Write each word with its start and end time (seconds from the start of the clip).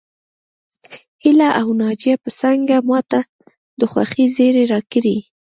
هيله 1.23 1.49
او 1.59 1.67
ناجيه 1.79 2.15
به 2.21 2.29
څنګه 2.41 2.75
ماته 2.89 3.19
د 3.79 3.81
خوښۍ 3.91 4.25
زيری 4.35 4.63
راکړي 4.73 5.17